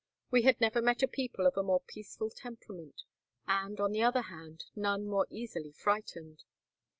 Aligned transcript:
We 0.31 0.41
had 0.41 0.59
never 0.59 0.81
met 0.81 1.03
a 1.03 1.07
people 1.07 1.45
of 1.45 1.55
a 1.57 1.61
more 1.61 1.81
peaceful 1.81 2.31
temperament, 2.31 3.03
and, 3.47 3.79
on 3.79 3.91
the 3.91 4.01
other 4.01 4.23
hand, 4.23 4.63
none 4.75 5.05
more 5.05 5.27
easily 5.29 5.71
frightened. 5.73 6.41